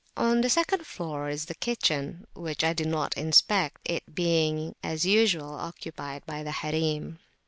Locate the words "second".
0.49-0.87